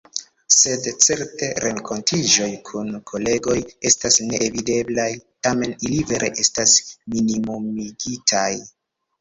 [0.59, 3.57] Sed certe renkontiĝoj kun kolegoj
[3.91, 5.07] estas neeviteblaj,
[5.49, 6.75] tamen ili vere estas
[7.15, 8.51] minimumigitaj.